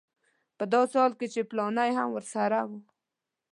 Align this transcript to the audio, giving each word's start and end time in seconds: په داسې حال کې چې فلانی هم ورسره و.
په 0.57 0.63
داسې 0.73 0.95
حال 1.01 1.13
کې 1.19 1.27
چې 1.33 1.41
فلانی 1.49 1.89
هم 1.97 2.07
ورسره 2.13 2.59
و. 2.67 2.71